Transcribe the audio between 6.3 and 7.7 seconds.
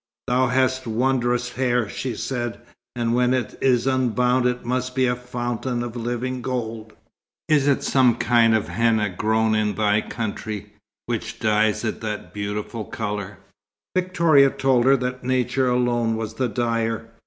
gold. Is